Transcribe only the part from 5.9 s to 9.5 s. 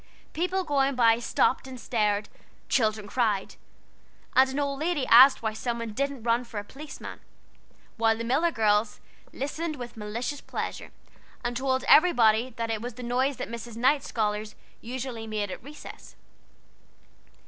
didn't run for a policeman; while the Miller girls listened to the